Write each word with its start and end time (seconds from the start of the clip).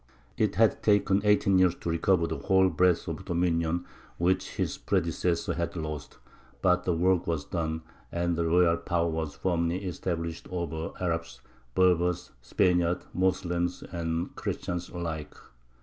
]It 0.45 0.55
had 0.55 0.81
taken 0.81 1.21
eighteen 1.23 1.59
years 1.59 1.75
to 1.75 1.89
recover 1.91 2.25
the 2.25 2.39
whole 2.39 2.69
breadth 2.71 3.07
of 3.07 3.23
dominion 3.23 3.85
which 4.17 4.55
his 4.57 4.75
predecessors 4.75 5.57
had 5.57 5.75
lost; 5.75 6.17
but 6.63 6.85
the 6.85 6.93
work 6.95 7.27
was 7.27 7.45
done, 7.45 7.83
and 8.11 8.35
the 8.35 8.47
royal 8.47 8.77
power 8.77 9.07
was 9.11 9.35
firmly 9.35 9.85
established 9.85 10.47
over 10.49 10.91
Arabs, 10.99 11.41
Berbers, 11.75 12.31
Spaniards, 12.41 13.05
Moslems 13.13 13.83
and 13.91 14.35
Christians 14.35 14.89
alike. 14.89 15.35